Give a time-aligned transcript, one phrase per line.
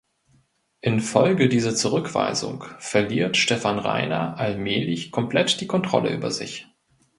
[0.79, 6.65] Infolge dieser Zurückweisung verliert Stefan Rainer allmählich komplett die Kontrolle über sich.